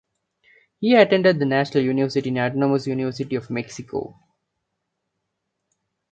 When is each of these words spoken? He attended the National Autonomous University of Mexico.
He 0.79 0.95
attended 0.95 1.37
the 1.37 1.45
National 1.45 1.83
Autonomous 1.95 2.87
University 2.87 3.35
of 3.35 3.51
Mexico. 3.51 4.19